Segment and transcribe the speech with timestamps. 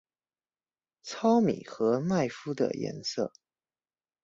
[1.03, 3.31] 糙米跟麥麩的顏色